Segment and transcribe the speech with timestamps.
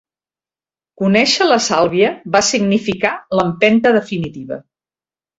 [1.01, 3.11] Conèixer la Sàlvia va significar
[3.41, 4.59] l'empenta definitiva.